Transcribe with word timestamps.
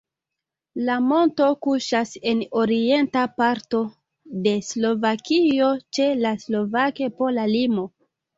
La 0.85 0.93
monto 1.09 1.49
kuŝas 1.65 2.13
en 2.31 2.41
orienta 2.61 3.25
parto 3.41 3.83
de 4.49 4.55
Slovakio 4.69 5.69
ĉe 5.99 6.09
la 6.25 6.33
slovak-pola 6.47 7.47
limo. 7.55 7.87